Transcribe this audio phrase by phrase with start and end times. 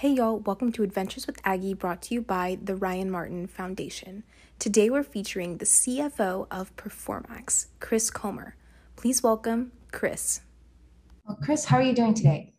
[0.00, 4.24] Hey y'all, welcome to Adventures with Aggie brought to you by the Ryan Martin Foundation.
[4.58, 8.56] Today we're featuring the CFO of Performax, Chris Comer.
[8.96, 10.42] Please welcome Chris.
[11.24, 12.52] Well, Chris, how are you doing today?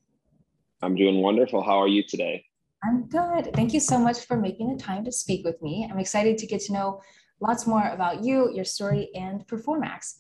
[0.82, 1.62] I'm doing wonderful.
[1.62, 2.44] How are you today?
[2.84, 3.54] I'm good.
[3.54, 5.88] Thank you so much for making the time to speak with me.
[5.92, 7.04] I'm excited to get to know
[7.40, 10.16] lots more about you, your story, and Performax.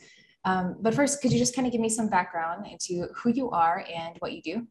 [0.46, 3.50] Um, but first, could you just kind of give me some background into who you
[3.50, 4.68] are and what you do?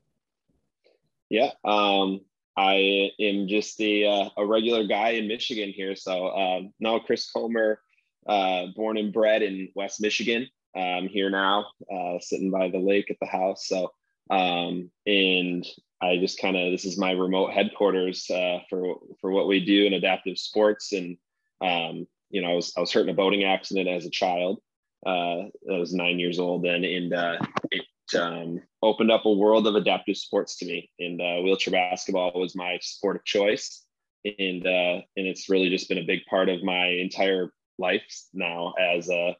[1.29, 2.21] Yeah, um,
[2.57, 5.95] I am just a, uh, a regular guy in Michigan here.
[5.95, 7.81] So um, now Chris Comer,
[8.27, 10.49] uh, born and bred in West Michigan.
[10.75, 13.67] I'm here now, uh, sitting by the lake at the house.
[13.67, 13.93] So,
[14.31, 15.67] um, and
[16.03, 19.87] I just kind of, this is my remote headquarters uh, for, for what we do
[19.87, 20.93] in adaptive sports.
[20.93, 21.17] And,
[21.63, 24.61] um, you know, I was, I was hurt in a boating accident as a child.
[25.07, 26.85] Uh, I was nine years old then.
[26.85, 27.39] And uh,
[27.71, 30.91] it um, opened up a world of adaptive sports to me.
[30.99, 33.85] And uh, wheelchair basketball was my sport of choice,
[34.25, 38.73] and uh, and it's really just been a big part of my entire life now
[38.81, 39.37] as a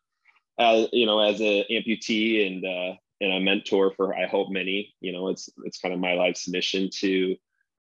[0.59, 4.95] as you know as a amputee and uh, and a mentor for I hope many.
[5.01, 7.37] You know, it's it's kind of my life's mission to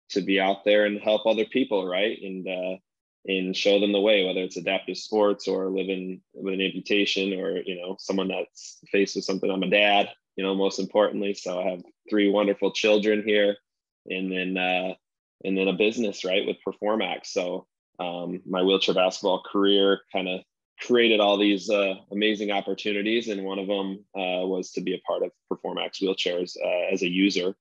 [0.10, 2.18] to be out there and help other people, right?
[2.22, 2.78] And uh,
[3.28, 7.58] and show them the way, whether it's adaptive sports or living with an amputation or
[7.58, 9.50] you know someone that's faced with something.
[9.50, 11.34] I'm a dad, you know, most importantly.
[11.34, 13.56] So I have three wonderful children here,
[14.08, 14.94] and then uh,
[15.44, 17.28] and then a business, right, with Performax.
[17.28, 17.68] So
[18.00, 20.42] um, my wheelchair basketball career kind of
[20.80, 25.02] created all these uh, amazing opportunities, and one of them uh, was to be a
[25.08, 27.56] part of Performax wheelchairs uh, as a user,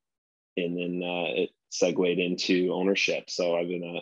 [0.56, 3.30] and then uh, it segued into ownership.
[3.30, 4.00] So I've been a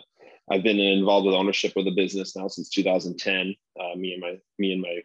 [0.53, 3.55] I've been involved with ownership of the business now since 2010.
[3.79, 5.01] Uh, me and my me and my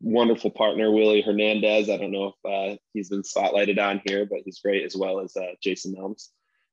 [0.00, 1.88] wonderful partner Willie Hernandez.
[1.88, 5.20] I don't know if uh, he's been spotlighted on here, but he's great as well
[5.20, 6.30] as uh, Jason Elms.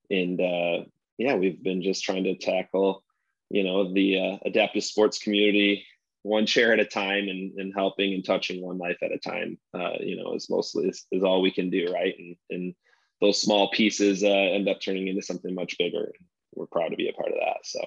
[0.10, 0.86] And uh,
[1.18, 3.04] yeah, we've been just trying to tackle,
[3.50, 5.86] you know, the uh, adaptive sports community
[6.24, 9.58] one chair at a time and, and helping and touching one life at a time.
[9.74, 12.16] Uh, you know, is mostly is, is all we can do, right?
[12.18, 12.76] And and
[13.22, 16.12] those small pieces uh, end up turning into something much bigger.
[16.56, 17.58] We're proud to be a part of that.
[17.64, 17.80] So.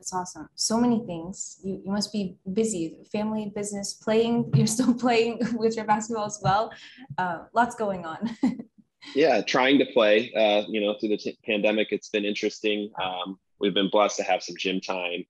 [0.00, 0.48] That's awesome.
[0.54, 1.60] So many things.
[1.62, 4.50] You, you must be busy, family, business, playing.
[4.54, 6.72] You're still playing with your basketball as well.
[7.18, 8.34] Uh, lots going on.
[9.14, 10.32] yeah, trying to play.
[10.32, 12.90] Uh, you know, through the t- pandemic, it's been interesting.
[13.02, 15.26] Um, we've been blessed to have some gym time,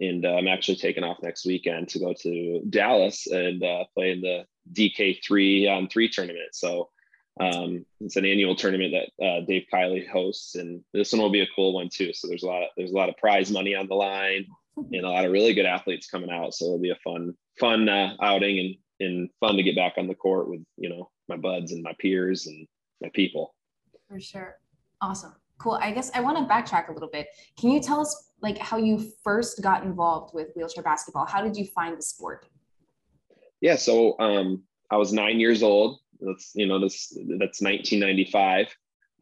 [0.00, 4.12] and uh, I'm actually taking off next weekend to go to Dallas and uh, play
[4.12, 6.54] in the DK three on three tournament.
[6.54, 6.88] So
[7.40, 11.40] um, it's an annual tournament that uh, Dave Kiley hosts, and this one will be
[11.40, 12.12] a cool one too.
[12.12, 14.46] So there's a lot of there's a lot of prize money on the line,
[14.76, 16.54] and a lot of really good athletes coming out.
[16.54, 20.06] So it'll be a fun fun uh, outing and and fun to get back on
[20.06, 22.68] the court with you know my buds and my peers and
[23.00, 23.54] my people.
[24.08, 24.58] For sure,
[25.00, 25.78] awesome, cool.
[25.82, 27.26] I guess I want to backtrack a little bit.
[27.58, 31.26] Can you tell us like how you first got involved with wheelchair basketball?
[31.26, 32.46] How did you find the sport?
[33.60, 37.08] Yeah, so um, I was nine years old that's you know this
[37.38, 38.74] that's 1995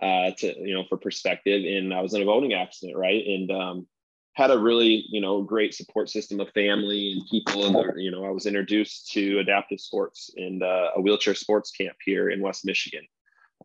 [0.02, 1.62] uh, to you know for perspective.
[1.64, 3.24] And I was in a boating accident, right?
[3.26, 3.86] And um,
[4.34, 7.64] had a really you know great support system of family and people.
[7.64, 11.96] And you know I was introduced to adaptive sports and uh, a wheelchair sports camp
[12.04, 13.06] here in West Michigan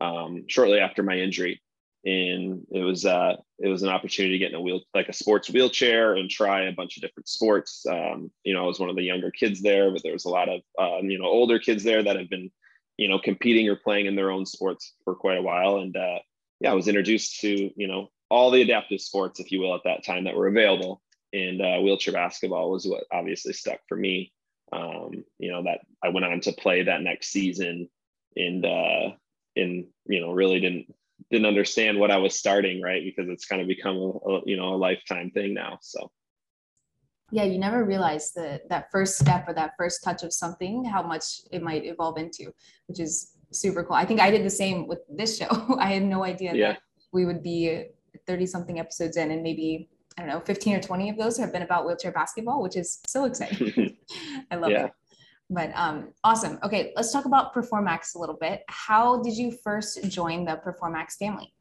[0.01, 1.61] um, shortly after my injury.
[2.05, 5.13] And it was uh, it was an opportunity to get in a wheel like a
[5.13, 7.85] sports wheelchair and try a bunch of different sports.
[7.89, 10.29] Um, you know, I was one of the younger kids there, but there was a
[10.29, 12.51] lot of um, you know older kids there that have been
[12.97, 15.77] you know, competing or playing in their own sports for quite a while.
[15.77, 16.19] And uh,
[16.59, 19.83] yeah, I was introduced to, you know, all the adaptive sports, if you will, at
[19.85, 21.01] that time that were available.
[21.33, 24.33] And uh, wheelchair basketball was what obviously stuck for me.
[24.71, 27.89] Um, you know, that I went on to play that next season
[28.35, 29.11] and, uh,
[29.55, 30.93] and, you know, really didn't,
[31.31, 33.03] didn't understand what I was starting, right?
[33.03, 35.79] Because it's kind of become a, a you know, a lifetime thing now.
[35.81, 36.11] So
[37.31, 41.01] yeah you never realize that that first step or that first touch of something how
[41.01, 42.53] much it might evolve into
[42.87, 43.95] which is super cool.
[43.95, 45.77] I think i did the same with this show.
[45.79, 46.71] I had no idea yeah.
[46.73, 46.79] that
[47.11, 47.85] we would be
[48.25, 51.53] 30 something episodes in and maybe i don't know 15 or 20 of those have
[51.53, 53.97] been about wheelchair basketball which is so exciting.
[54.51, 54.85] I love yeah.
[54.85, 54.91] it.
[55.49, 56.59] But um, awesome.
[56.63, 58.63] Okay let's talk about performax a little bit.
[58.67, 61.53] How did you first join the performax family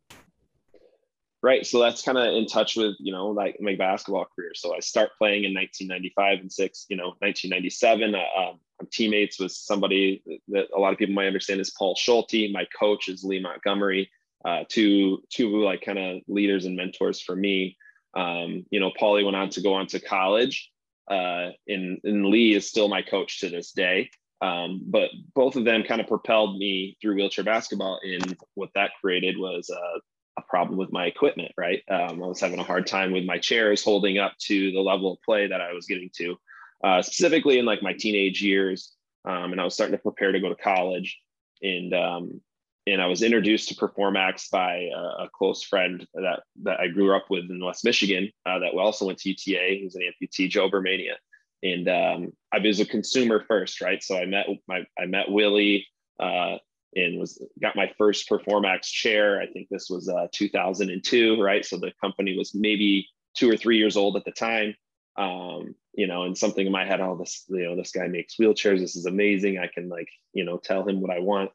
[1.46, 4.50] right so that's kind of in touch with you know like my basketball career.
[4.54, 9.38] So i start playing in 1995 and six you know 1997 uh, um, i'm teammates
[9.38, 12.50] with somebody that a lot of people might understand is paul schulte.
[12.52, 14.10] My coach is lee montgomery
[14.44, 17.76] uh, two two like kind of leaders and mentors for me.
[18.16, 20.70] Um, you know paulie went on to go on to college
[21.08, 24.10] uh, and, and lee is still my coach to this day.
[24.42, 28.90] Um, but both of them kind of propelled me through wheelchair basketball and what that
[29.00, 29.98] created was uh,
[30.38, 31.82] a problem with my equipment, right?
[31.90, 35.12] Um, I was having a hard time with my chairs holding up to the level
[35.12, 36.36] of play that I was getting to,
[36.84, 38.92] uh, specifically in like my teenage years.
[39.24, 41.18] Um, and I was starting to prepare to go to college.
[41.62, 42.40] And um,
[42.86, 47.16] and I was introduced to Performax by a, a, close friend that that I grew
[47.16, 49.78] up with in West Michigan uh, that also went to UTA.
[49.80, 51.14] He's an amputee, Joe Bermania.
[51.62, 54.02] And um, I was a consumer first, right?
[54.02, 55.86] So I met my I met Willie
[56.20, 56.58] uh,
[56.96, 59.40] and was got my first Performax chair.
[59.40, 61.64] I think this was uh, 2002, right?
[61.64, 63.06] So the company was maybe
[63.36, 64.74] two or three years old at the time.
[65.18, 68.36] Um, you know, and something in my head, oh, this, you know, this guy makes
[68.36, 68.80] wheelchairs.
[68.80, 69.58] This is amazing.
[69.58, 71.50] I can like, you know, tell him what I want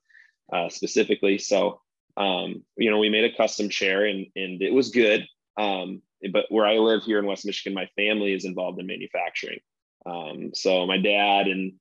[0.51, 1.37] uh, specifically.
[1.37, 1.81] So,
[2.17, 5.27] um, you know, we made a custom chair and and it was good.
[5.57, 6.01] Um,
[6.31, 9.59] but where I live here in West Michigan, my family is involved in manufacturing.
[10.05, 11.73] Um, so my dad and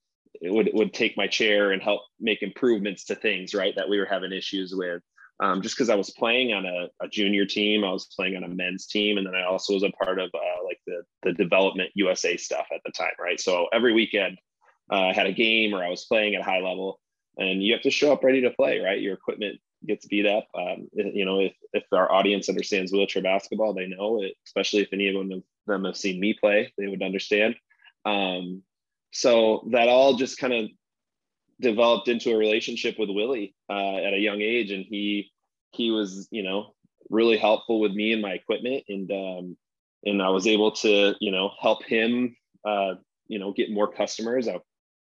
[0.43, 4.07] would would take my chair and help make improvements to things right that we were
[4.07, 5.03] having issues with
[5.41, 8.45] um, just because I was playing on a, a, junior team, I was playing on
[8.45, 11.33] a men's team, and then I also was a part of uh, like the the
[11.33, 13.41] development USA stuff at the time, right?
[13.41, 14.39] So every weekend
[14.93, 17.01] uh, I had a game or I was playing at a high level,
[17.39, 19.01] and you have to show up ready to play, right?
[19.01, 20.47] Your equipment gets beat up.
[20.55, 24.35] Um, you know, if if our audience understands wheelchair basketball, they know it.
[24.47, 25.15] Especially if any of
[25.67, 27.57] them have seen me play, they would understand.
[28.05, 28.63] Um,
[29.11, 30.71] so that all just kind of
[31.61, 35.31] developed into a relationship with Willie uh, at a young age, and he
[35.73, 36.75] he was you know
[37.09, 39.57] really helpful with me and my equipment, and um,
[40.05, 42.95] and I was able to you know help him uh,
[43.27, 44.49] you know get more customers.
[44.49, 44.59] I,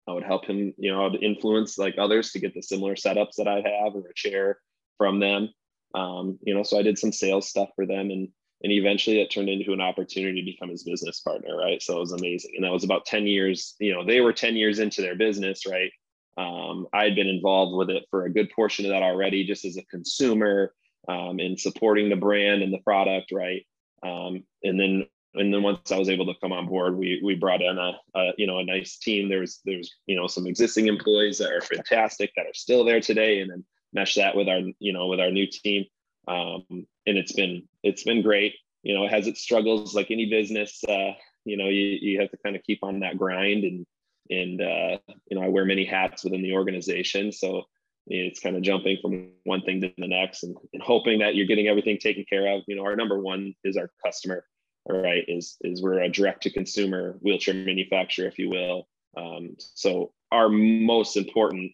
[0.07, 3.47] I would help him you know influence like others to get the similar setups that
[3.47, 4.59] I have or a chair
[4.97, 5.49] from them.
[5.95, 8.29] Um, you know, so I did some sales stuff for them, and
[8.63, 11.81] and eventually it turned into an opportunity to become his business partner right?
[11.81, 12.51] So it was amazing.
[12.55, 15.65] And that was about 10 years you know they were 10 years into their business
[15.65, 15.91] right?
[16.37, 19.65] Um, i had been involved with it for a good portion of that already just
[19.65, 20.73] as a consumer
[21.07, 23.65] um, in supporting the brand and the product right?
[24.03, 25.05] Um, and then
[25.35, 27.93] and then once I was able to come on board, we we brought in a,
[28.15, 29.29] a, you know a nice team.
[29.29, 33.41] There's there's you know some existing employees that are fantastic that are still there today,
[33.41, 33.63] and then
[33.93, 35.85] mesh that with our you know with our new team.
[36.27, 38.53] Um, and it's been it's been great.
[38.83, 40.81] You know, it has its struggles like any business.
[40.87, 41.11] Uh,
[41.43, 43.85] you know, you you have to kind of keep on that grind, and
[44.29, 44.97] and uh,
[45.29, 47.63] you know, I wear many hats within the organization, so
[48.07, 51.47] it's kind of jumping from one thing to the next, and, and hoping that you're
[51.47, 52.63] getting everything taken care of.
[52.67, 54.45] You know, our number one is our customer.
[54.85, 58.87] All right, is is we're a direct to consumer wheelchair manufacturer, if you will.
[59.17, 61.71] Um, so our most important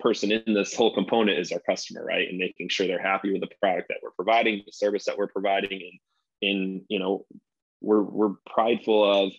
[0.00, 2.28] person in this whole component is our customer, right?
[2.28, 5.26] And making sure they're happy with the product that we're providing, the service that we're
[5.28, 6.00] providing, and
[6.42, 7.24] in you know,
[7.80, 9.32] we're we're prideful of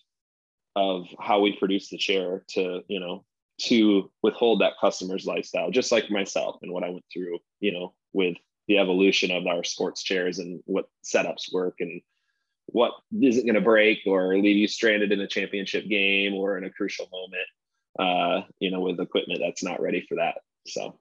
[0.75, 3.23] of how we produce the chair to you know
[3.59, 7.93] to withhold that customer's lifestyle, just like myself and what I went through, you know,
[8.13, 8.37] with
[8.67, 12.01] the evolution of our sports chairs and what setups work and
[12.67, 16.65] what isn't going to break or leave you stranded in a championship game or in
[16.65, 17.47] a crucial moment
[17.99, 20.35] uh, you know, with equipment that's not ready for that.
[20.67, 20.99] So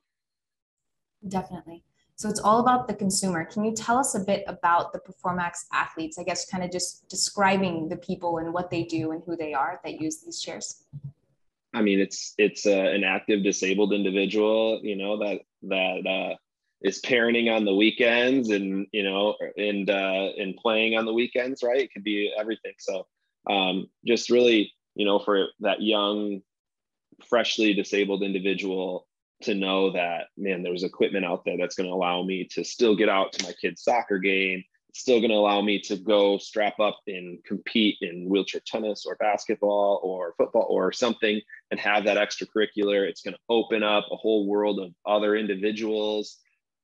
[1.29, 1.83] definitely.
[2.17, 3.45] So it's all about the consumer.
[3.45, 6.19] Can you tell us a bit about the Performax athletes?
[6.19, 9.53] I guess kind of just describing the people and what they do and who they
[9.53, 10.85] are that use these chairs.
[11.75, 16.37] I mean, it's it's uh, an active disabled individual, you know, that that uh,
[16.81, 21.63] is parenting on the weekends and you know and uh, and playing on the weekends,
[21.63, 21.83] right?
[21.83, 22.73] It could be everything.
[22.79, 23.07] So
[23.47, 26.41] um, just really, you know, for that young,
[27.29, 29.07] freshly disabled individual
[29.43, 32.97] to know that man there's equipment out there that's going to allow me to still
[32.97, 34.63] get out to my kid's soccer game.
[34.95, 39.15] Still going to allow me to go strap up and compete in wheelchair tennis or
[39.17, 41.39] basketball or football or something
[41.71, 43.07] and have that extracurricular.
[43.07, 46.39] It's going to open up a whole world of other individuals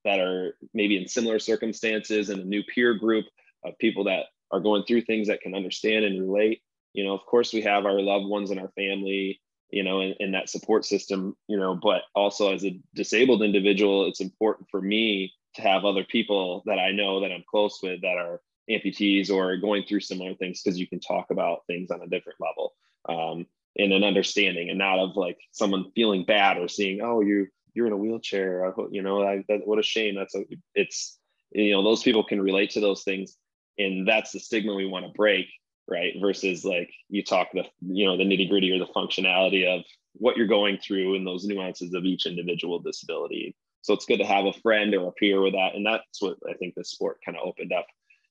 [0.04, 3.24] that are maybe in similar circumstances and a new peer group
[3.64, 6.60] of people that are going through things that can understand and relate.
[6.92, 9.40] You know of course we have our loved ones and our family
[9.72, 14.06] you know, in, in that support system, you know, but also as a disabled individual,
[14.06, 18.02] it's important for me to have other people that I know that I'm close with
[18.02, 22.02] that are amputees or going through similar things because you can talk about things on
[22.02, 22.74] a different level
[23.08, 27.48] um, in an understanding and not of like someone feeling bad or seeing, oh, you
[27.74, 30.14] you're in a wheelchair, you know, I, that, what a shame.
[30.14, 31.18] That's a, it's,
[31.52, 33.38] you know, those people can relate to those things.
[33.78, 35.46] And that's the stigma we want to break
[35.88, 36.14] right?
[36.20, 39.84] Versus like you talk the you know the nitty gritty or the functionality of
[40.14, 43.56] what you're going through and those nuances of each individual disability.
[43.82, 46.36] So it's good to have a friend or a peer with that and that's what
[46.48, 47.86] i think the sport kind of opened up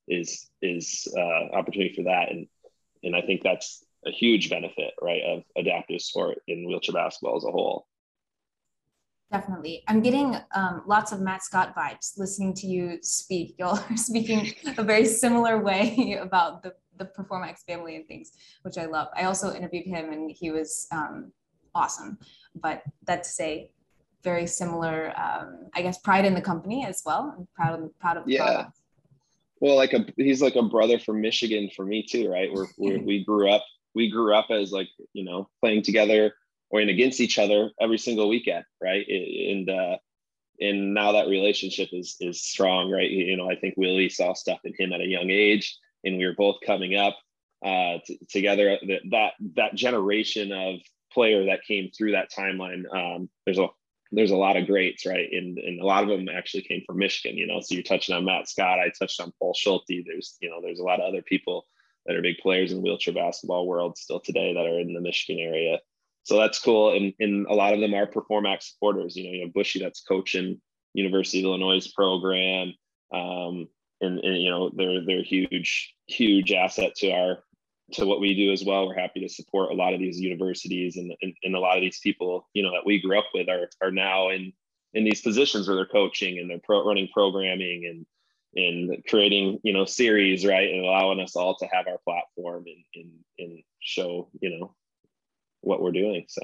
[0.08, 2.32] is is uh, opportunity for that.
[2.32, 2.48] And
[3.04, 7.44] and i think that's a huge benefit right of adaptive sport in wheelchair basketball as
[7.44, 7.88] a whole
[9.32, 9.84] Definitely.
[9.88, 13.56] I'm getting um, lots of Matt Scott vibes listening to you speak.
[13.60, 18.34] Y'all are speaking a very similar way about the, the Performax family and things,
[18.64, 19.08] which I love.
[19.16, 21.32] I also interviewed him and he was um,
[21.74, 22.18] awesome.
[22.56, 23.72] But that's to say,
[24.24, 27.34] very similar, um, I guess, pride in the company as well.
[27.36, 28.46] I'm proud of, proud of the yeah.
[28.46, 28.78] Product.
[29.62, 32.50] Well, like a, he's like a brother from Michigan for me too, right?
[32.52, 33.64] We're, we're we grew up,
[33.96, 36.34] we grew up as like, you know, playing together
[36.72, 39.06] or in against each other every single weekend, right?
[39.08, 39.98] And uh,
[40.60, 43.10] and now that relationship is is strong, right?
[43.10, 46.26] You know, I think Willie saw stuff in him at a young age, and we
[46.26, 47.18] were both coming up
[47.64, 48.78] uh, t- together.
[48.88, 50.80] That that that generation of
[51.14, 52.84] player that came through that timeline.
[52.96, 53.68] Um, there's a
[54.14, 55.30] there's a lot of greats, right?
[55.32, 57.62] And, and a lot of them actually came from Michigan, you know.
[57.62, 58.78] So you're touching on Matt Scott.
[58.78, 60.04] I touched on Paul Schulte.
[60.06, 61.66] There's, you know, there's a lot of other people
[62.06, 65.42] that are big players in wheelchair basketball world still today that are in the Michigan
[65.42, 65.80] area
[66.32, 66.96] so that's cool.
[66.96, 69.18] And, and a lot of them are Performax supporters.
[69.18, 70.62] You know, you have Bushy that's coaching
[70.94, 72.74] University of Illinois program.
[73.14, 73.68] Um,
[74.00, 77.40] and, and, you know, they're, they're huge, huge asset to our,
[77.96, 78.88] to what we do as well.
[78.88, 81.82] We're happy to support a lot of these universities and, and, and a lot of
[81.82, 84.54] these people, you know, that we grew up with are, are now in,
[84.94, 88.06] in these positions where they're coaching and they're pro, running programming
[88.56, 90.72] and, and creating, you know, series, right.
[90.72, 94.74] And allowing us all to have our platform and, and, and show, you know,
[95.62, 96.26] what we're doing.
[96.28, 96.42] So.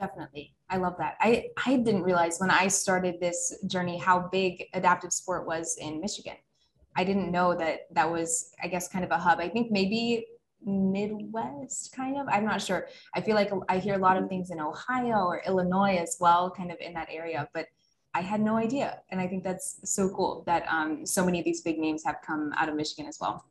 [0.00, 0.54] Definitely.
[0.70, 1.16] I love that.
[1.20, 6.00] I i didn't realize when i started this journey how big adaptive sport was in
[6.00, 6.36] michigan.
[6.96, 9.40] I didn't know that that was i guess kind of a hub.
[9.40, 10.26] I think maybe
[10.64, 12.26] midwest kind of?
[12.28, 12.88] I'm not sure.
[13.14, 16.50] I feel like i hear a lot of things in ohio or illinois as well
[16.50, 17.66] kind of in that area but
[18.14, 19.00] i had no idea.
[19.10, 22.18] And i think that's so cool that um, so many of these big names have
[22.26, 23.44] come out of michigan as well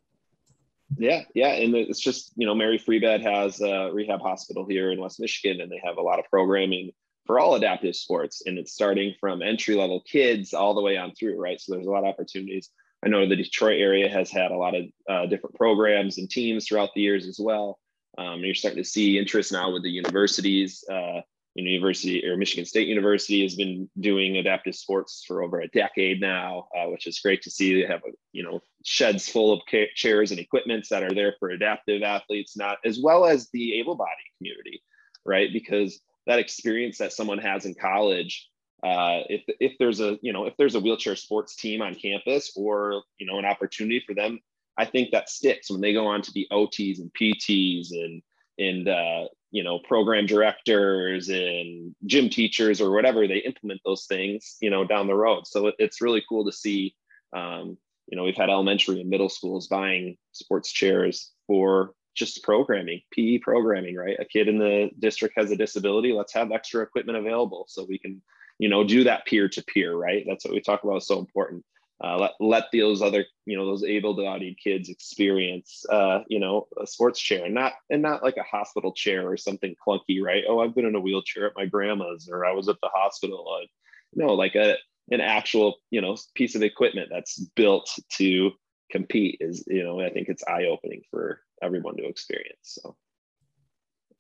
[0.98, 4.91] yeah, yeah, and it's just you know Mary Free Bed has a rehab hospital here
[4.91, 6.91] in West Michigan, and they have a lot of programming
[7.25, 11.13] for all adaptive sports, and it's starting from entry level kids all the way on
[11.13, 11.62] through, right?
[11.62, 12.69] So there's a lot of opportunities.
[13.05, 16.67] I know the Detroit area has had a lot of uh, different programs and teams
[16.67, 17.79] throughout the years as well.
[18.17, 20.84] Um, you're starting to see interest now with the universities.
[20.91, 21.22] Uh,
[21.56, 26.68] University or Michigan State University has been doing adaptive sports for over a decade now,
[26.77, 27.74] uh, which is great to see.
[27.82, 29.62] They have a, you know sheds full of
[29.96, 34.38] chairs and equipments that are there for adaptive athletes, not as well as the able-bodied
[34.38, 34.82] community,
[35.25, 35.50] right?
[35.51, 38.48] Because that experience that someone has in college,
[38.84, 42.51] uh, if if there's a you know if there's a wheelchair sports team on campus
[42.56, 44.39] or you know an opportunity for them,
[44.77, 48.22] I think that sticks when they go on to be OTs and PTs and
[48.58, 54.58] and uh, you know program directors and gym teachers or whatever they implement those things
[54.62, 55.48] you know down the road.
[55.48, 56.96] So it's really cool to see
[57.34, 57.77] um,
[58.08, 63.38] you know we've had elementary and middle schools buying sports chairs for just programming pe
[63.38, 64.18] programming right?
[64.20, 67.98] A kid in the district has a disability let's have extra equipment available so we
[67.98, 68.22] can
[68.60, 70.25] you know do that peer to peer right?
[70.27, 71.63] That's what we talk about is so important
[72.01, 76.88] uh, let, let those other you know those able-bodied kids experience uh, you know a
[76.88, 80.44] sports chair and not and not like a hospital chair or something clunky right?
[80.48, 83.46] Oh i've been in a wheelchair at my grandma's or i was at the hospital.
[83.62, 83.65] Uh,
[84.13, 84.75] no like a
[85.12, 88.51] an actual you know piece of equipment that's built to
[88.91, 92.96] compete is you know i think it's eye-opening for everyone to experience so.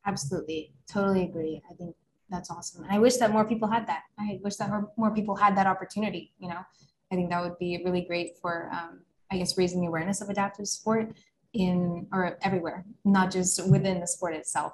[0.05, 0.73] Absolutely.
[0.89, 1.61] Totally agree.
[1.69, 1.93] I think
[2.29, 2.83] that's awesome.
[2.83, 4.03] And i wish that more people had that.
[4.17, 6.61] I wish that more, more people had that opportunity you know
[7.11, 9.01] I think that would be really great for, um,
[9.31, 11.13] I guess, raising the awareness of adaptive sport
[11.53, 14.73] in or everywhere, not just within the sport itself.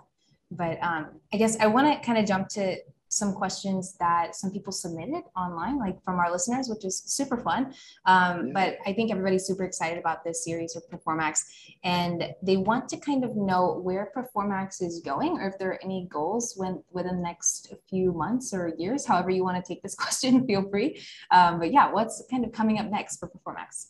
[0.51, 2.77] But um, I guess I want to kind of jump to
[3.15, 7.73] some questions that some people submitted online, like from our listeners, which is super fun.
[8.05, 11.39] Um, but I think everybody's super excited about this series with Performax,
[11.83, 15.83] and they want to kind of know where Performax is going, or if there are
[15.83, 19.05] any goals when within the next few months or years.
[19.05, 21.01] However, you want to take this question, feel free.
[21.31, 23.87] Um, but yeah, what's kind of coming up next for Performax?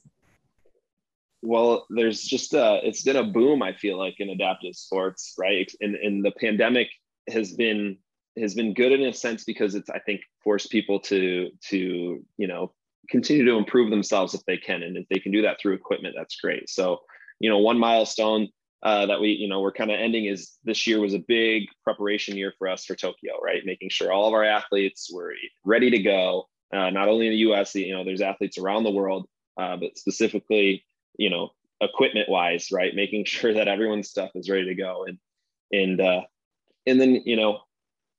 [1.46, 5.72] well there's just a it's been a boom i feel like in adaptive sports right
[5.80, 6.88] and, and the pandemic
[7.30, 7.98] has been
[8.38, 12.48] has been good in a sense because it's I think forced people to to you
[12.48, 12.74] know
[13.10, 16.16] continue to improve themselves if they can, and if they can do that through equipment,
[16.18, 16.70] that's great.
[16.70, 17.00] So
[17.40, 18.50] you know one milestone
[18.84, 21.64] uh, that we you know we're kind of ending is this year was a big
[21.84, 23.62] preparation year for us for Tokyo, right?
[23.66, 26.48] Making sure all of our athletes were ready to go.
[26.74, 29.28] Uh, not only in the U.S., you know, there's athletes around the world,
[29.58, 30.84] uh, but specifically,
[31.18, 31.52] you know,
[31.82, 32.94] equipment wise, right?
[32.94, 35.18] Making sure that everyone's stuff is ready to go, and
[35.72, 36.22] and uh,
[36.86, 37.60] and then you know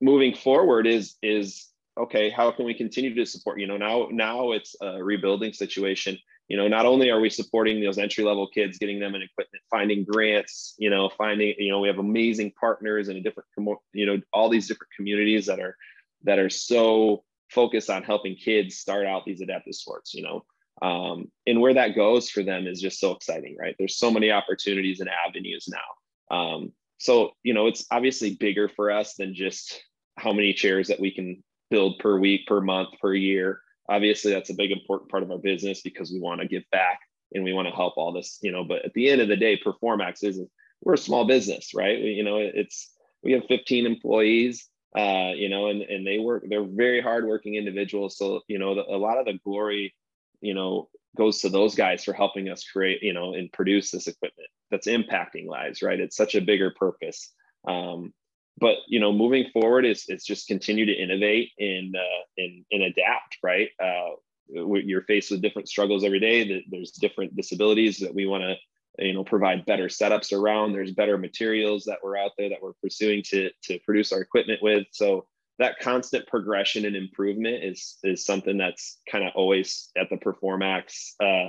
[0.00, 4.52] moving forward is is okay how can we continue to support you know now now
[4.52, 8.78] it's a rebuilding situation you know not only are we supporting those entry level kids
[8.78, 13.08] getting them in equipment finding grants you know finding you know we have amazing partners
[13.08, 13.48] and a different
[13.92, 15.76] you know all these different communities that are
[16.22, 20.44] that are so focused on helping kids start out these adaptive sports, you know.
[20.82, 23.74] Um, and where that goes for them is just so exciting, right?
[23.78, 26.36] There's so many opportunities and avenues now.
[26.36, 29.82] Um, so, you know, it's obviously bigger for us than just
[30.16, 33.60] how many chairs that we can build per week, per month, per year.
[33.88, 37.00] Obviously, that's a big important part of our business because we want to give back
[37.34, 38.64] and we want to help all this, you know.
[38.64, 40.40] But at the end of the day, Performax is
[40.82, 42.00] we're a small business, right?
[42.02, 42.90] We, you know, it's
[43.22, 46.44] we have 15 employees, uh, you know, and and they work.
[46.48, 48.16] They're very hardworking individuals.
[48.16, 49.94] So you know, the, a lot of the glory,
[50.40, 54.06] you know, goes to those guys for helping us create, you know, and produce this
[54.06, 56.00] equipment that's impacting lives, right?
[56.00, 57.32] It's such a bigger purpose.
[57.66, 58.12] Um,
[58.58, 62.82] but you know, moving forward is it's just continue to innovate and uh, and and
[62.82, 63.68] adapt, right?
[63.82, 64.16] Uh,
[64.48, 66.48] you're faced with different struggles every day.
[66.48, 68.56] That There's different disabilities that we want to
[68.98, 72.72] you know provide better setups around there's better materials that we're out there that we're
[72.82, 75.26] pursuing to to produce our equipment with so
[75.58, 81.12] that constant progression and improvement is is something that's kind of always at the performax
[81.20, 81.48] uh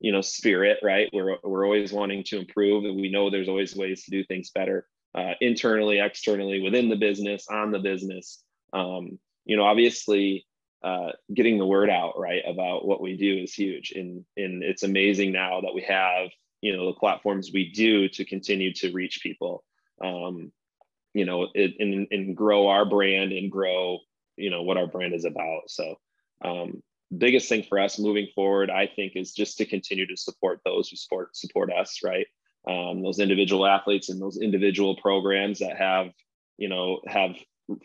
[0.00, 3.74] you know spirit right we're, we're always wanting to improve and we know there's always
[3.74, 4.86] ways to do things better
[5.16, 8.44] uh, internally, externally, within the business, on the business.
[8.72, 10.46] Um, you know, obviously,
[10.84, 14.82] uh, getting the word out right about what we do is huge, and and it's
[14.82, 16.28] amazing now that we have
[16.60, 19.64] you know the platforms we do to continue to reach people.
[20.04, 20.52] Um,
[21.14, 24.00] you know, it, and and grow our brand and grow
[24.36, 25.62] you know what our brand is about.
[25.68, 25.96] So.
[26.44, 26.82] Um,
[27.16, 30.88] biggest thing for us moving forward i think is just to continue to support those
[30.88, 32.26] who support support us right?
[32.68, 36.08] Um, those individual athletes and those individual programs that have
[36.58, 37.36] you know have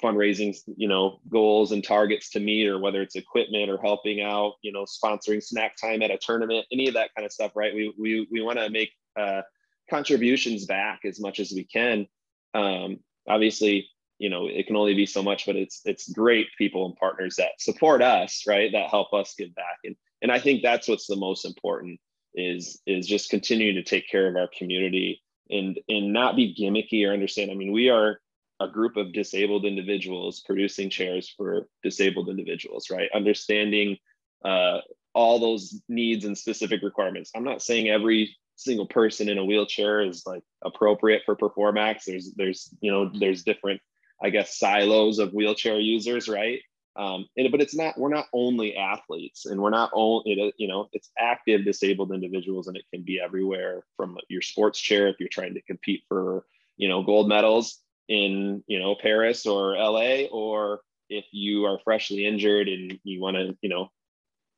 [0.02, 4.54] fundraising you know goals and targets to meet or whether it's equipment or helping out
[4.64, 7.74] you know sponsoring snack time at a tournament any of that kind of stuff right?
[7.74, 9.42] We we, we want to make uh,
[9.90, 12.08] contributions back as much as we can.
[12.54, 13.88] Um, obviously
[14.22, 17.36] you know it can only be so much but it's it's great people and partners
[17.38, 21.08] that support us right that help us give back and and i think that's what's
[21.08, 22.00] the most important
[22.36, 27.08] is is just continuing to take care of our community and and not be gimmicky
[27.08, 27.52] or understand.
[27.52, 28.20] I mean, we are
[28.60, 33.10] a group of disabled individuals producing chairs for disabled individuals, right?
[33.14, 33.98] Understanding
[34.46, 34.80] uh,
[35.14, 37.32] all those needs and specific requirements.
[37.36, 42.06] I'm not saying every single person in a wheelchair is like appropriate for Performax.
[42.06, 43.82] There's there's you know there's different
[44.24, 46.62] I guess silos of wheelchair users, right?
[46.96, 50.90] um, and, but it's not we're not only athletes and we're not only you know
[50.92, 55.30] it's active disabled individuals and it can be everywhere from your sports chair if you're
[55.30, 56.46] trying to compete for
[56.78, 57.80] you know gold medals
[58.10, 63.38] in you know paris or la or if you are freshly injured and you want
[63.38, 63.88] to you know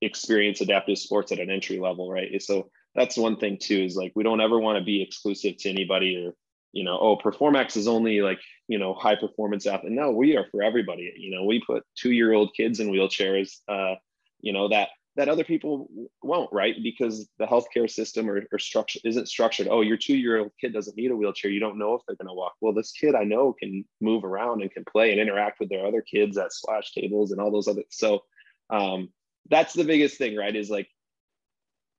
[0.01, 4.11] experience adaptive sports at an entry level right so that's one thing too is like
[4.15, 6.33] we don't ever want to be exclusive to anybody or
[6.73, 9.91] you know, oh, Performax is only like, you know, high performance athlete.
[9.91, 11.13] No, we are for everybody.
[11.17, 13.95] You know, we put two year old kids in wheelchairs, uh,
[14.41, 15.87] you know, that that other people
[16.23, 16.75] won't, right?
[16.81, 19.67] Because the healthcare system or, or structure isn't structured.
[19.69, 21.51] Oh, your two year old kid doesn't need a wheelchair.
[21.51, 22.53] You don't know if they're going to walk.
[22.61, 25.85] Well, this kid I know can move around and can play and interact with their
[25.85, 27.83] other kids at slash tables and all those other.
[27.89, 28.23] So
[28.71, 29.09] um,
[29.49, 30.55] that's the biggest thing, right?
[30.55, 30.87] Is like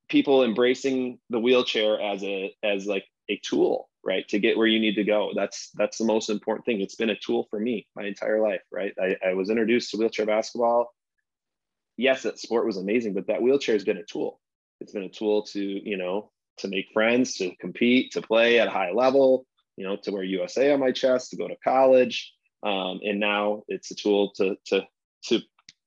[0.09, 4.81] people embracing the wheelchair as a as like a tool right to get where you
[4.81, 5.33] need to go.
[5.35, 6.81] That's that's the most important thing.
[6.81, 8.93] It's been a tool for me my entire life right?
[9.01, 10.93] I, I was introduced to wheelchair basketball.
[11.97, 14.41] Yes that sport was amazing but that wheelchair has been a tool.
[14.81, 18.69] It's been a tool to you know to make friends to compete to play at
[18.69, 22.33] a high level you know to wear usa on my chest to go to college.
[22.63, 24.83] Um, and now it's a tool to to
[25.27, 25.41] to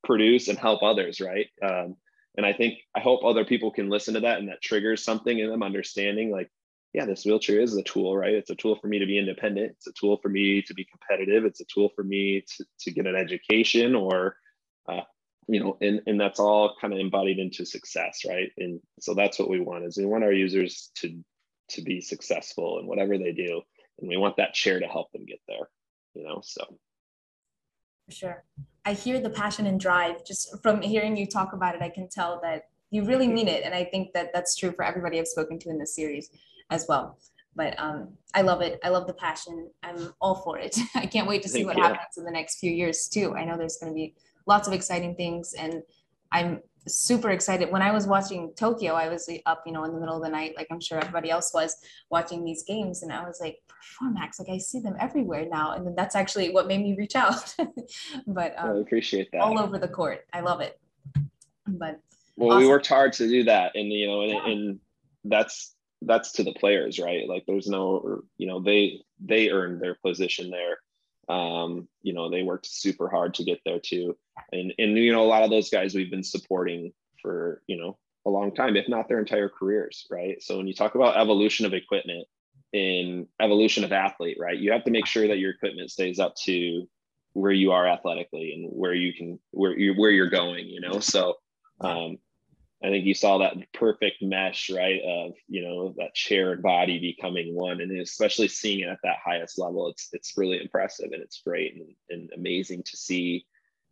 [0.04, 1.48] produce and help others right?
[1.62, 1.98] Um,
[2.38, 5.40] and i think i hope other people can listen to that and that triggers something
[5.40, 6.50] in them understanding like
[6.94, 8.34] yeah, this wheelchair is a tool, right?
[8.34, 9.72] It's a tool for me to be independent.
[9.72, 11.46] It's a tool for me to be competitive.
[11.46, 14.36] It's a tool for me to, to get an education or,
[14.90, 15.02] uh,
[15.48, 18.52] you know, and, and that's all kind of embodied into success, right?
[18.58, 21.22] And so that's what we want is we want our users to,
[21.70, 23.62] to be successful in whatever they do.
[24.00, 25.70] And we want that chair to help them get there,
[26.14, 26.64] you know, so.
[28.06, 28.44] For sure.
[28.86, 31.82] I hear the passion and drive just from hearing you talk about it.
[31.82, 33.64] I can tell that you really mean it.
[33.66, 36.30] And I think that that's true for everybody I've spoken to in this series
[36.70, 37.18] as well.
[37.56, 38.80] But um, I love it.
[38.84, 39.70] I love the passion.
[39.82, 40.78] I'm all for it.
[40.96, 41.84] I can't wait to see Thank what you.
[41.84, 43.36] happens in the next few years too.
[43.36, 45.82] I know there's going to be lots of exciting things, and
[46.32, 47.72] I'm super excited.
[47.72, 50.30] When I was watching Tokyo, I was up, you know, in the middle of the
[50.30, 51.76] night, like I'm sure everybody else was
[52.10, 53.04] watching these games.
[53.04, 55.74] And I was like, Performax, like I see them everywhere now.
[55.74, 57.56] And then that's actually what made me reach out.
[58.28, 59.42] but um, I appreciate that.
[59.42, 60.26] All over the court.
[60.34, 60.80] I love it.
[61.68, 62.00] But
[62.36, 62.62] well, awesome.
[62.62, 63.76] we worked hard to do that.
[63.76, 64.46] And, you know, and, yeah.
[64.46, 64.80] and
[65.26, 67.28] that's that's to the players, right?
[67.28, 70.78] Like there's no, you know, they they earned their position there.
[71.34, 74.18] Um, you know, they worked super hard to get there too.
[74.52, 77.98] And and you know, a lot of those guys we've been supporting for, you know,
[78.26, 80.42] a long time, if not their entire careers, right?
[80.42, 82.28] So when you talk about evolution of equipment
[82.74, 84.58] in evolution of athlete, right?
[84.58, 86.88] You have to make sure that your equipment stays up to
[87.34, 91.00] where you are athletically and where you can where you where you're going, you know.
[91.00, 91.36] So
[91.82, 92.18] um
[92.84, 95.02] I think you saw that perfect mesh, right?
[95.02, 99.58] Of you know that shared body becoming one, and especially seeing it at that highest
[99.58, 103.46] level, it's it's really impressive and it's great and, and amazing to see,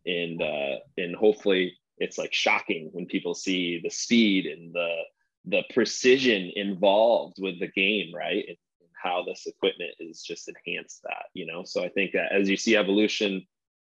[0.06, 5.02] and uh, and hopefully it's like shocking when people see the speed and the
[5.46, 8.46] the precision involved with the game, right?
[8.48, 8.58] And
[9.02, 11.64] how this equipment is just enhanced that, you know.
[11.64, 13.46] So I think that as you see evolution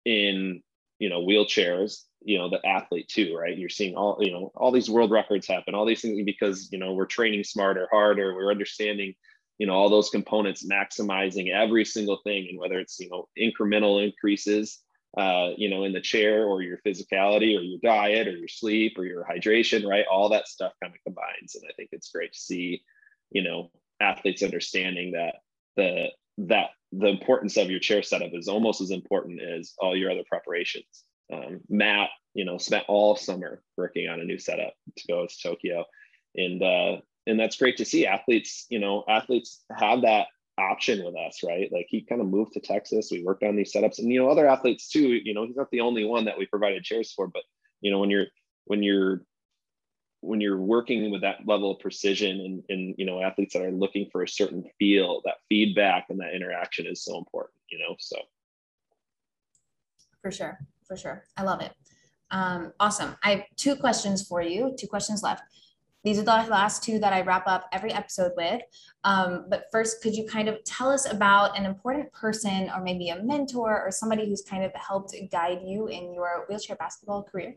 [0.06, 0.62] in
[1.02, 3.58] you know wheelchairs you know the athlete too right?
[3.58, 6.78] You're seeing all you know all these world records happen all these things because you
[6.78, 9.16] know we're training smarter harder we're understanding
[9.58, 12.48] you know all those components maximizing every single thing.
[12.50, 14.80] And whether it's you know incremental increases
[15.18, 18.94] uh, you know in the chair or your physicality or your diet or your sleep
[19.00, 20.06] or your hydration right?
[20.12, 21.56] All that stuff kind of combines.
[21.56, 22.84] And i think it's great to see
[23.32, 25.36] you know athletes understanding that
[25.76, 30.12] the that the importance of your chair setup is almost as important as all your
[30.12, 35.08] other preparations um, Matt, you know, spent all summer working on a new setup to
[35.08, 35.86] go to Tokyo,
[36.36, 38.06] and uh, and that's great to see.
[38.06, 41.72] Athletes, you know, athletes have that option with us, right?
[41.72, 43.10] Like he kind of moved to Texas.
[43.12, 45.08] We worked on these setups, and you know, other athletes too.
[45.24, 47.44] You know, he's not the only one that we provided chairs for, but
[47.82, 48.28] you know, when you're
[48.65, 49.24] when you're
[50.21, 53.71] when you're working with that level of precision and, and you know athletes that are
[53.71, 57.95] looking for a certain feel that feedback and that interaction is so important you know
[57.99, 58.17] so
[60.21, 60.60] for sure
[60.91, 61.23] for sure.
[61.38, 61.71] I love it.
[62.31, 63.15] Um, awesome.
[63.23, 65.41] I have two questions for you, two questions left.
[66.03, 68.62] These are the last two that I wrap up every episode with.
[69.05, 73.07] Um, but first, could you kind of tell us about an important person or maybe
[73.07, 77.55] a mentor or somebody who's kind of helped guide you in your wheelchair basketball career?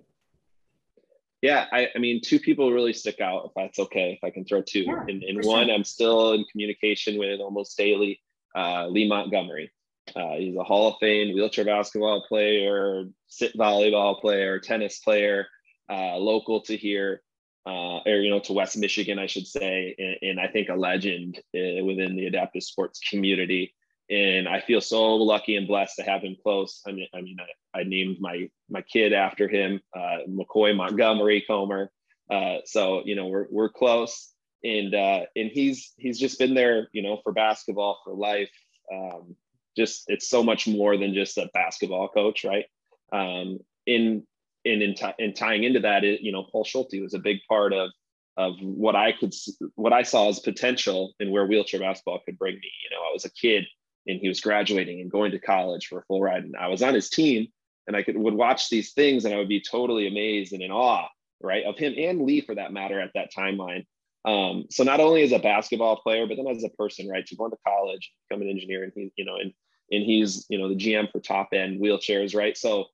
[1.44, 4.46] Yeah, I, I mean, two people really stick out, if that's okay, if I can
[4.46, 4.84] throw two.
[4.84, 5.74] Yeah, in, in one, sure.
[5.74, 8.22] I'm still in communication with almost daily,
[8.56, 9.70] uh, Lee Montgomery.
[10.16, 15.46] Uh, he's a Hall of Fame wheelchair basketball player, sit volleyball player, tennis player,
[15.90, 17.20] uh, local to here,
[17.66, 20.74] uh, or you know, to West Michigan, I should say, and, and I think a
[20.74, 23.74] legend uh, within the adaptive sports community.
[24.10, 26.82] And I feel so lucky and blessed to have him close.
[26.86, 31.42] I mean, I mean, I, I named my my kid after him, uh, McCoy Montgomery
[31.46, 31.90] Comer.
[32.30, 37.02] Uh, so you know, we're we're close, and and he's he's just been there, you
[37.02, 38.50] know, for basketball for life.
[38.92, 39.36] Um,
[39.76, 42.66] just it's so much more than just a basketball coach, right?
[43.12, 44.26] Um, in
[44.64, 47.38] in in, t- in tying into that, it, you know, Paul Schulte was a big
[47.48, 47.90] part of
[48.36, 49.32] of what I could
[49.74, 52.70] what I saw as potential and where wheelchair basketball could bring me.
[52.84, 53.64] You know, I was a kid
[54.06, 56.82] and he was graduating and going to college for a full ride, and I was
[56.82, 57.48] on his team,
[57.86, 60.70] and I could would watch these things and I would be totally amazed and in
[60.70, 61.08] awe,
[61.40, 63.84] right, of him and Lee for that matter at that timeline.
[64.24, 67.26] Um, so not only as a basketball player, but then as a person, right?
[67.26, 69.52] To go to college, become an engineer, and he, you know, and
[69.90, 72.56] and he's you know the GM for top end wheelchairs, right?
[72.56, 72.86] So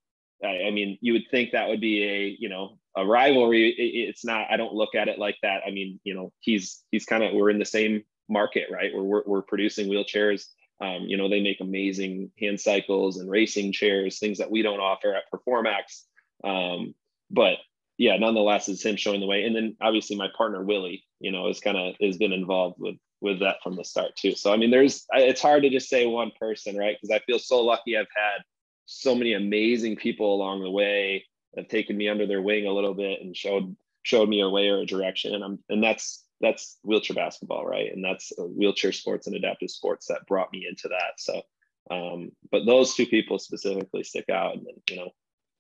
[0.45, 3.71] I, I mean, you would think that would be a you know a rivalry.
[3.71, 4.49] It, it's not.
[4.51, 5.63] I don't look at it like that.
[5.67, 8.93] I mean, you know, he's he's kind of we're in the same market, right?
[8.93, 10.47] Where we're we're producing wheelchairs.
[10.81, 14.81] Um, you know, they make amazing hand cycles and racing chairs, things that we don't
[14.81, 16.05] offer at Performax.
[16.43, 16.95] Um,
[17.31, 17.59] but
[17.99, 19.45] yeah, nonetheless, it's him showing the way.
[19.45, 22.97] And then obviously my partner Willie, you know, is kind of has been involved with
[23.21, 24.35] with that from the start too.
[24.35, 26.97] So I mean, there's it's hard to just say one person, right?
[26.99, 28.43] Because I feel so lucky I've had
[28.87, 32.73] so many amazing people along the way that have taken me under their wing a
[32.73, 35.35] little bit and showed showed me a way or a direction.
[35.35, 37.93] And I'm and that's that's wheelchair basketball, right?
[37.93, 41.19] And that's wheelchair sports and adaptive sports that brought me into that.
[41.19, 41.43] So,
[41.91, 45.11] um, but those two people specifically stick out, and you know,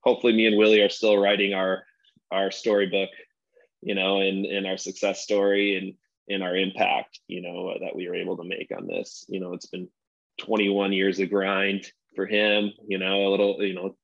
[0.02, 1.84] hopefully, me and Willie are still writing our
[2.30, 3.10] our storybook,
[3.82, 5.94] you know, and in our success story and
[6.28, 9.24] in our impact, you know, that we were able to make on this.
[9.28, 9.88] You know, it's been
[10.38, 13.96] 21 years of grind for him, you know, a little, you know,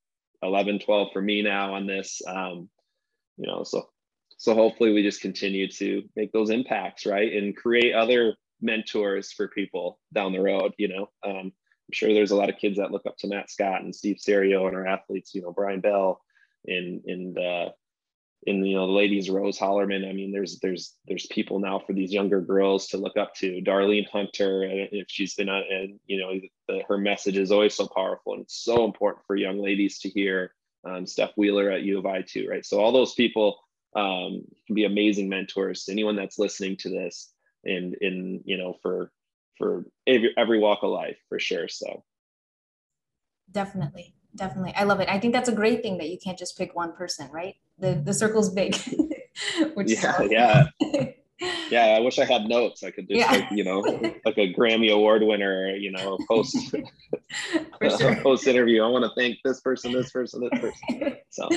[0.42, 2.20] 11, 12 for me now on this.
[2.26, 2.68] Um,
[3.36, 3.88] you know, so
[4.36, 7.32] so hopefully we just continue to make those impacts, right?
[7.32, 11.08] And create other mentors for people down the road, you know.
[11.24, 13.94] Um, I'm sure there's a lot of kids that look up to Matt Scott and
[13.94, 16.20] Steve Serio and our athletes, you know, Brian Bell
[16.66, 17.70] and and uh,
[18.46, 21.92] and you know the ladies rose hollermann i mean there's there's there's people now for
[21.92, 25.98] these younger girls to look up to darlene hunter and if she's been on and
[26.06, 26.32] you know
[26.68, 30.08] the, her message is always so powerful and it's so important for young ladies to
[30.08, 30.52] hear
[30.84, 33.58] um, steph wheeler at u of i too right so all those people
[33.94, 37.32] um, can be amazing mentors to anyone that's listening to this
[37.64, 39.10] and in you know for
[39.58, 42.02] for every, every walk of life for sure so
[43.50, 44.14] Definitely.
[44.34, 44.74] Definitely.
[44.76, 45.08] I love it.
[45.08, 47.54] I think that's a great thing that you can't just pick one person, right?
[47.78, 48.76] The the circle's big.
[49.74, 50.66] Which yeah, yeah.
[51.70, 52.82] yeah, I wish I had notes.
[52.82, 53.30] I could just yeah.
[53.30, 53.80] like, you know,
[54.24, 56.56] like a Grammy Award winner, you know, post
[57.80, 58.16] sure.
[58.16, 58.82] post interview.
[58.82, 61.16] I want to thank this person, this person, this person.
[61.30, 61.48] So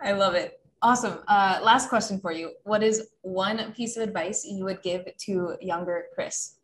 [0.00, 0.58] I love it.
[0.82, 1.18] Awesome.
[1.26, 2.52] Uh, last question for you.
[2.64, 6.56] What is one piece of advice you would give to younger Chris?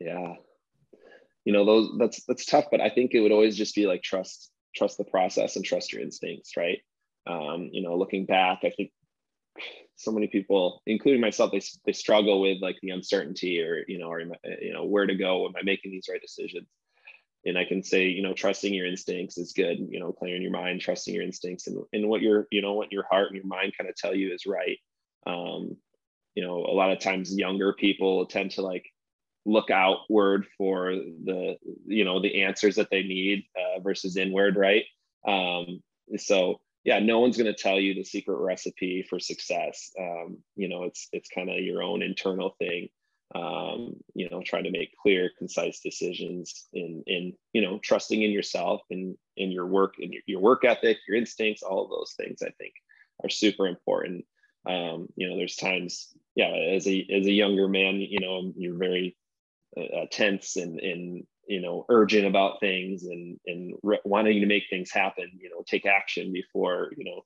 [0.00, 0.34] Yeah.
[1.44, 4.02] You know, those that's that's tough, but I think it would always just be like
[4.02, 6.78] trust, trust the process and trust your instincts, right?
[7.26, 8.90] Um, you know, looking back, I think
[9.96, 14.08] so many people, including myself, they, they struggle with like the uncertainty or, you know,
[14.08, 15.46] or, you know, where to go.
[15.46, 16.66] Am I making these right decisions?
[17.44, 20.52] And I can say, you know, trusting your instincts is good, you know, clearing your
[20.52, 23.46] mind, trusting your instincts and, and what your, you know, what your heart and your
[23.46, 24.78] mind kind of tell you is right.
[25.26, 25.76] Um,
[26.34, 28.86] you know, a lot of times younger people tend to like
[29.44, 34.84] look outward for the, you know, the answers that they need uh, versus inward, right?
[35.26, 35.82] Um,
[36.16, 39.92] so yeah, no one's going to tell you the secret recipe for success.
[39.98, 42.88] Um, you know, it's it's kind of your own internal thing.
[43.34, 48.30] Um, you know, trying to make clear, concise decisions in in you know trusting in
[48.30, 52.14] yourself and in your work and your, your work ethic, your instincts, all of those
[52.16, 52.42] things.
[52.42, 52.74] I think
[53.24, 54.24] are super important.
[54.66, 58.76] Um, you know, there's times, yeah, as a as a younger man, you know, you're
[58.76, 59.16] very
[59.76, 64.64] uh, tense and and you know urgent about things and and re- wanting to make
[64.68, 67.24] things happen you know take action before you know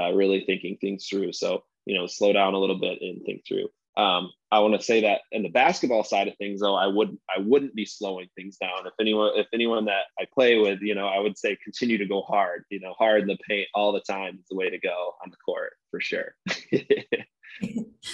[0.00, 3.42] uh, really thinking things through so you know slow down a little bit and think
[3.46, 3.66] through
[3.96, 7.20] um, i want to say that in the basketball side of things though i wouldn't
[7.34, 8.86] i wouldn't be slowing things down.
[8.86, 12.06] If anyone if anyone that i play with you know i would say continue to
[12.06, 14.78] go hard you know hard in the paint all the time is the way to
[14.78, 16.34] go on the court for sure.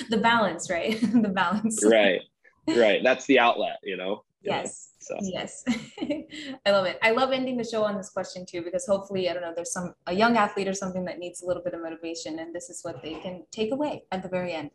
[0.08, 1.00] The balance right?
[1.22, 1.84] The balance.
[1.84, 2.20] Right
[2.68, 3.02] right.
[3.02, 5.18] That's the outlet you know yes so.
[5.20, 5.64] yes,
[6.66, 6.98] I love it.
[7.02, 9.72] I love ending the show on this question too, because hopefully, I don't know, there's
[9.72, 12.70] some a young athlete or something that needs a little bit of motivation, and this
[12.70, 14.70] is what they can take away at the very end.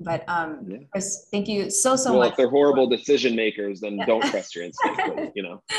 [0.00, 0.78] But um, yeah.
[0.90, 2.30] Chris, thank you so so well, much.
[2.32, 4.06] If they're horrible decision makers, then yeah.
[4.10, 5.00] don't trust your instinct.
[5.36, 5.62] you know.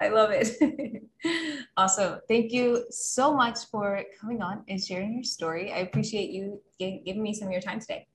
[0.00, 1.02] I love it.
[1.76, 2.20] awesome.
[2.28, 5.72] Thank you so much for coming on and sharing your story.
[5.72, 8.06] I appreciate you giving me some of your time today.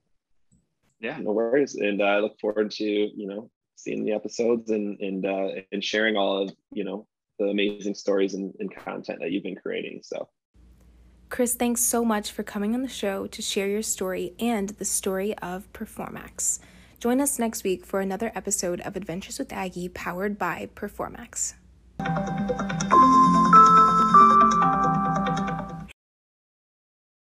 [1.02, 1.76] Yeah, no worries.
[1.76, 6.16] And I look forward to, you know, seeing the episodes and and uh, and sharing
[6.16, 7.08] all of you know
[7.40, 10.00] the amazing stories and, and content that you've been creating.
[10.02, 10.30] So.
[11.34, 14.86] Chris, thanks so much for coming on the show to share your story and the
[14.86, 16.60] story of Performax.
[17.00, 21.56] Join us next week for another episode of Adventures with Aggie powered by Performax.